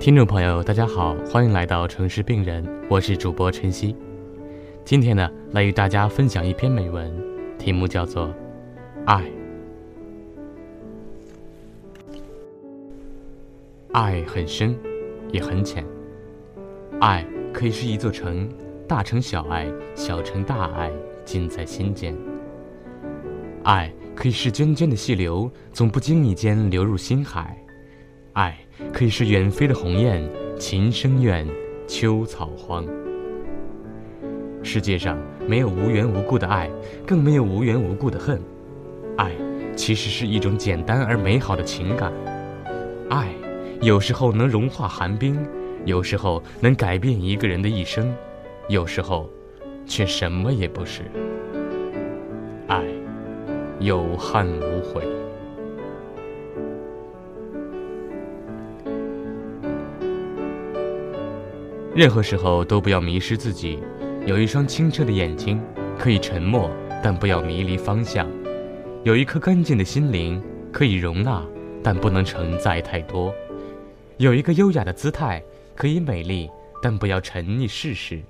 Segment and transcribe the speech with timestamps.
[0.00, 3.94] 听众朋友，大家好，欢迎来到城市病人，我是主播晨曦。
[4.82, 7.12] 今天呢，来与大家分享一篇美文，
[7.58, 8.28] 题目叫做
[9.04, 9.22] 《爱》。
[13.92, 14.74] 爱很深，
[15.32, 15.84] 也很浅。
[16.98, 18.48] 爱可以是一座城，
[18.88, 20.90] 大城小爱，小城大爱，
[21.26, 22.16] 尽在心间。
[23.64, 27.54] 爱可以是涓涓的细流，总不经意间流入心海。
[28.32, 28.58] 爱
[28.92, 31.46] 可以是远飞的鸿雁，琴声怨，
[31.86, 32.84] 秋草荒。
[34.62, 36.70] 世界上没有无缘无故的爱，
[37.06, 38.40] 更没有无缘无故的恨。
[39.16, 39.32] 爱
[39.74, 42.12] 其实是一种简单而美好的情感。
[43.08, 43.28] 爱
[43.80, 45.38] 有时候能融化寒冰，
[45.84, 48.14] 有时候能改变一个人的一生，
[48.68, 49.28] 有时候
[49.86, 51.02] 却什么也不是。
[52.66, 52.84] 爱
[53.78, 55.19] 有恨无悔。
[61.94, 63.78] 任何时候都不要迷失自己。
[64.26, 65.60] 有一双清澈的眼睛，
[65.98, 66.70] 可以沉默，
[67.02, 68.26] 但不要迷离方向；
[69.02, 71.42] 有一颗干净的心灵，可以容纳，
[71.82, 73.32] 但不能承载太多；
[74.18, 75.42] 有一个优雅的姿态，
[75.74, 76.48] 可以美丽，
[76.82, 78.20] 但不要沉溺世事。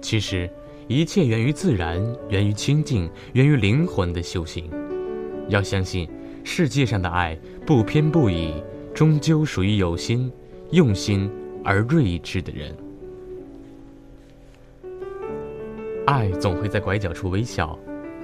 [0.00, 0.50] 其实，
[0.88, 4.68] 一切源于自然，源于清净，源于灵魂的修行。
[5.48, 6.08] 要相信，
[6.42, 8.54] 世界上的爱不偏不倚，
[8.94, 10.32] 终究属于有心、
[10.70, 11.30] 用心。
[11.64, 12.76] 而睿智的人，
[16.06, 17.78] 爱总会在拐角处微笑。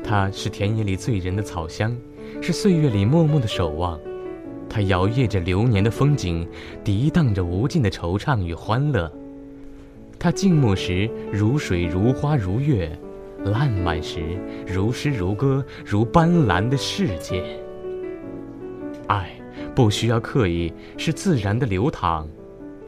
[0.04, 1.96] 它是田野里醉人的草香，
[2.42, 3.98] 是岁月里默默的守望。
[4.68, 6.46] 它摇曳着流年的风景，
[6.84, 9.10] 涤荡着无尽的惆怅与欢乐。
[10.18, 12.90] 它静默时如水如花如月，
[13.44, 14.20] 烂漫时
[14.66, 17.42] 如诗如歌如斑斓的世界。
[19.06, 19.30] 爱
[19.74, 22.28] 不需要刻意，是自然的流淌。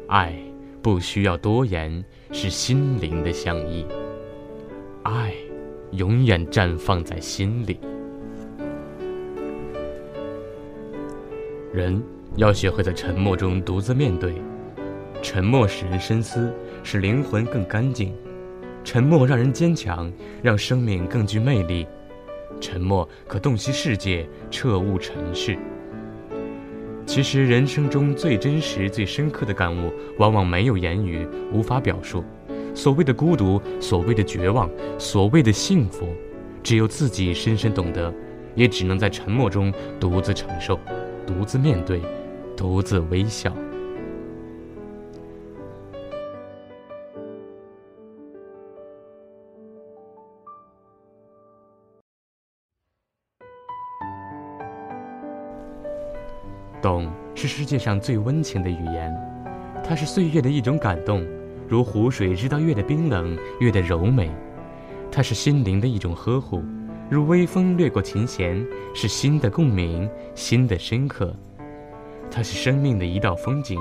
[0.09, 0.39] 爱
[0.83, 3.87] 不需要多言，是心灵的相依。
[5.05, 5.33] 爱
[5.93, 7.79] 永远绽放在心里。
[11.73, 12.03] 人
[12.37, 14.35] 要学会在沉默中独自面对，
[15.23, 18.11] 沉默使人深思，使灵魂更干净；
[18.83, 20.13] 沉默让人坚强，
[20.43, 21.87] 让生命更具魅力；
[22.61, 25.57] 沉默可洞悉世界，彻悟尘世。
[27.05, 32.25] 其实，人生中最真实、最深刻的感悟，往往没有言语，无法表述。
[32.75, 36.09] 所谓的孤独，所谓的绝望，所谓的幸福，
[36.63, 38.13] 只有自己深深懂得，
[38.55, 40.79] 也只能在沉默中独自承受，
[41.27, 42.01] 独自面对，
[42.57, 43.55] 独自微笑。
[56.83, 59.17] 懂是世界上最温情的语言，
[59.85, 61.25] 它是岁月的一种感动，
[61.69, 64.29] 如湖水知道月的冰冷，月的柔美；
[65.11, 66.61] 它是心灵的一种呵护，
[67.09, 71.33] 如微风掠过琴弦，是心的共鸣，心的深刻；
[72.33, 73.79] 它是生命的一道风景，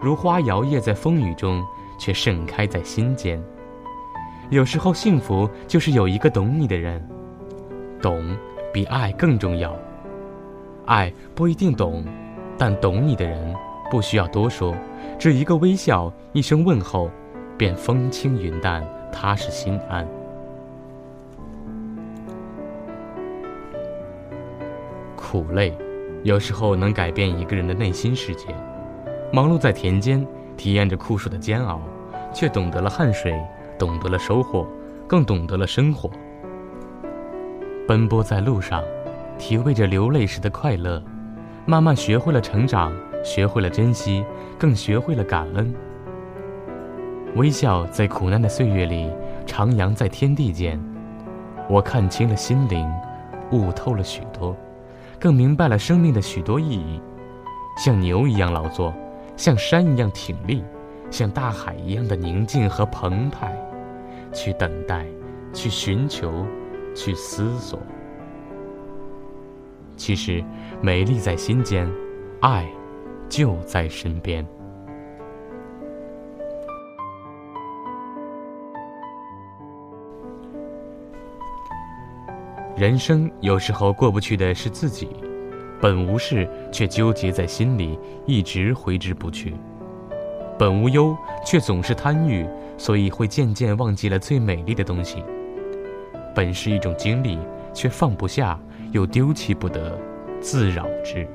[0.00, 1.62] 如花摇曳在风雨中，
[2.00, 3.38] 却盛开在心间。
[4.48, 7.06] 有时候，幸福就是有一个懂你的人，
[8.00, 8.34] 懂
[8.72, 9.76] 比爱更重要。
[10.86, 12.02] 爱不一定懂。
[12.58, 13.54] 但懂你的人，
[13.88, 14.74] 不需要多说，
[15.16, 17.08] 只一个微笑，一声问候，
[17.56, 20.04] 便风轻云淡，踏实心安。
[25.14, 25.72] 苦累，
[26.24, 28.46] 有时候能改变一个人的内心世界。
[29.32, 30.26] 忙碌在田间，
[30.56, 31.80] 体验着酷暑的煎熬，
[32.34, 33.38] 却懂得了汗水，
[33.78, 34.66] 懂得了收获，
[35.06, 36.10] 更懂得了生活。
[37.86, 38.82] 奔波在路上，
[39.38, 41.00] 体味着流泪时的快乐。
[41.68, 42.90] 慢慢学会了成长，
[43.22, 44.24] 学会了珍惜，
[44.58, 45.70] 更学会了感恩。
[47.36, 49.12] 微笑在苦难的岁月里
[49.46, 50.82] 徜徉在天地间，
[51.68, 52.90] 我看清了心灵，
[53.52, 54.56] 悟透了许多，
[55.20, 57.02] 更明白了生命的许多意义。
[57.76, 58.94] 像牛一样劳作，
[59.36, 60.64] 像山一样挺立，
[61.10, 63.54] 像大海一样的宁静和澎湃，
[64.32, 65.04] 去等待，
[65.52, 66.46] 去寻求，
[66.94, 67.78] 去思索。
[69.98, 70.44] 其实，
[70.80, 71.90] 美丽在心间，
[72.40, 72.64] 爱
[73.28, 74.46] 就在身边。
[82.76, 85.08] 人生有时候过不去的是自己，
[85.80, 89.50] 本无事却纠结在心里，一直挥之不去；
[90.56, 92.46] 本无忧却总是贪欲，
[92.76, 95.24] 所以会渐渐忘记了最美丽的东西。
[96.36, 97.36] 本是一种经历，
[97.74, 98.56] 却放不下。
[98.90, 99.98] 又丢弃不得，
[100.40, 101.26] 自扰之。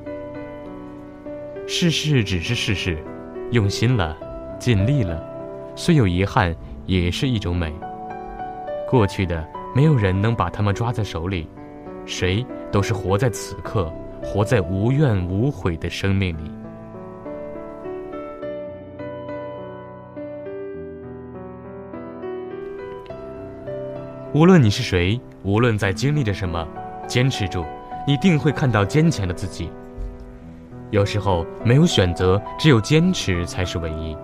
[1.67, 2.97] 世事只是世事，
[3.51, 4.17] 用心了，
[4.59, 5.23] 尽力了，
[5.75, 6.55] 虽有遗憾，
[6.85, 7.73] 也是一种美。
[8.89, 11.47] 过去的，没有人能把它们抓在手里，
[12.05, 13.91] 谁都是活在此刻，
[14.21, 16.51] 活在无怨无悔的生命里。
[24.33, 26.67] 无论你是谁，无论在经历着什么，
[27.07, 27.63] 坚持住，
[28.05, 29.71] 你定会看到坚强的自己。
[30.91, 34.15] 有时候没有选择，只有坚持才是唯一。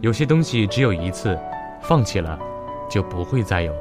[0.00, 1.38] 有些东西只有一次，
[1.80, 2.38] 放弃了，
[2.88, 3.72] 就不会再有。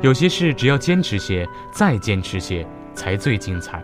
[0.00, 3.82] 有些事只要坚持些，再坚持些，才最精彩。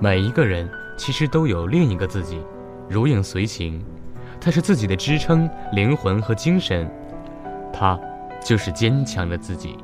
[0.00, 2.40] 每一个人其实都有另一个自己，
[2.88, 3.84] 如影随形，
[4.40, 6.90] 他是自己的支撑、灵魂和精神，
[7.72, 7.98] 他。
[8.40, 9.76] 就是坚强的自己。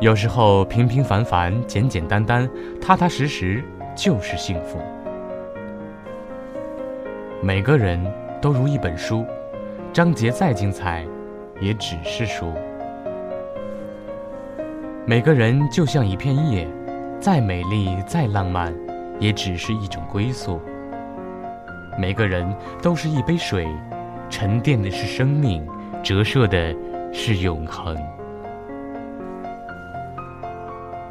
[0.00, 2.48] 有时候平平凡凡、简简单单、
[2.80, 3.64] 踏踏实实
[3.94, 4.78] 就是幸福。
[7.42, 7.98] 每个人
[8.40, 9.24] 都如一本书，
[9.92, 11.06] 章节再精彩，
[11.60, 12.52] 也只是书。
[15.06, 16.68] 每个人就像一片叶，
[17.18, 18.74] 再美丽、再浪漫。
[19.18, 20.60] 也只是一种归宿。
[21.98, 22.46] 每个人
[22.82, 23.66] 都是一杯水，
[24.28, 25.66] 沉淀的是生命，
[26.02, 26.76] 折射的
[27.14, 27.96] 是永恒。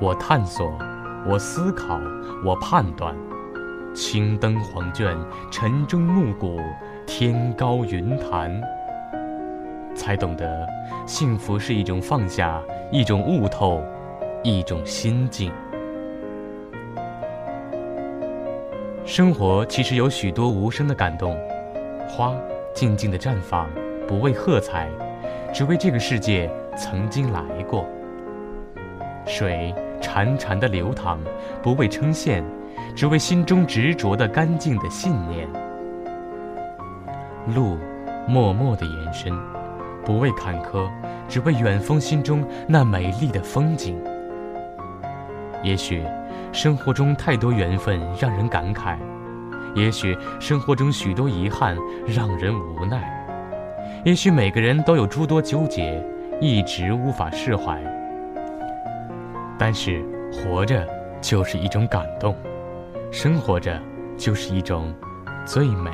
[0.01, 0.77] 我探索，
[1.25, 1.99] 我思考，
[2.43, 3.15] 我判断。
[3.93, 5.15] 青灯黄卷，
[5.49, 6.59] 晨钟暮鼓，
[7.07, 8.61] 天高云淡，
[9.95, 10.67] 才懂得，
[11.05, 12.61] 幸福是一种放下，
[12.91, 13.81] 一种悟透，
[14.43, 15.49] 一种心境。
[19.05, 21.37] 生活其实有许多无声的感动，
[22.05, 22.35] 花
[22.73, 23.69] 静静的绽放，
[24.05, 24.89] 不为喝彩，
[25.53, 27.85] 只为这个世界曾经来过；
[29.25, 29.73] 水
[30.05, 31.17] 潺潺的流淌，
[31.63, 32.43] 不为称羡，
[32.95, 35.47] 只为心中执着的干净的信念；
[37.55, 37.79] 路
[38.27, 39.33] 默默的延伸，
[40.05, 40.87] 不为坎坷，
[41.27, 43.99] 只为远方心中那美丽的风景。
[45.63, 46.03] 也许。
[46.51, 48.95] 生活中太多缘分让人感慨，
[49.75, 51.75] 也许生活中许多遗憾
[52.07, 53.27] 让人无奈，
[54.05, 56.01] 也许每个人都有诸多纠结，
[56.39, 57.83] 一直无法释怀。
[59.57, 60.87] 但是活着
[61.21, 62.35] 就是一种感动，
[63.11, 63.81] 生活着
[64.17, 64.93] 就是一种
[65.45, 65.91] 最美。